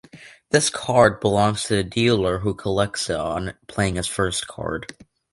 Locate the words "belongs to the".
1.19-1.83